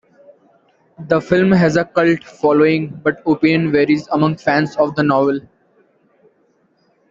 The 1.09 1.21
film 1.21 1.51
has 1.51 1.75
a 1.77 1.85
cult 1.85 2.23
following 2.23 2.89
but 3.03 3.21
opinion 3.27 3.71
varies 3.71 4.07
among 4.07 4.37
fans 4.37 4.75
of 4.77 4.95
the 4.95 5.03
novel. 5.03 5.39